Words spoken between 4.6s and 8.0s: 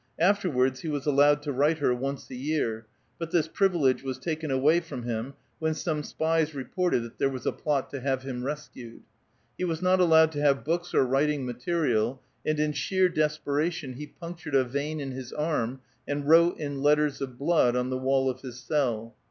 from him when some spies reported that there was a plot to